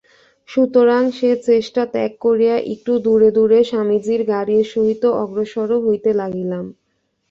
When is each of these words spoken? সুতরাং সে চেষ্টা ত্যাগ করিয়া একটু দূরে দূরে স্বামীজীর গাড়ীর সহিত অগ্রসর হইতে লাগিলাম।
সুতরাং 0.49 1.03
সে 1.11 1.29
চেষ্টা 1.47 1.81
ত্যাগ 1.93 2.11
করিয়া 2.25 2.55
একটু 2.73 2.91
দূরে 3.05 3.29
দূরে 3.37 3.59
স্বামীজীর 3.69 4.21
গাড়ীর 4.31 4.65
সহিত 4.73 5.03
অগ্রসর 5.23 5.69
হইতে 5.85 6.11
লাগিলাম। 6.21 6.65